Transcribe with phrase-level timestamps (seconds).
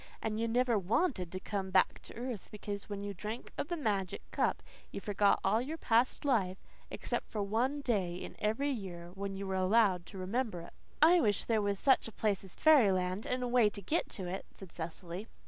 [0.19, 3.77] And you never WANTED to come back to earth, because when you drank of the
[3.77, 6.57] magic cup you forgot all your past life,
[6.89, 11.21] except for one day in every year when you were allowed to remember it." "I
[11.21, 14.47] wish there was such a place as fairyland and a way to get to it,"
[14.55, 15.27] said Cecily.